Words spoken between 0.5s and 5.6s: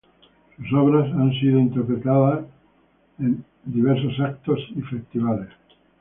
Sus obras han sido interpretadas en diversos eventos y festivales.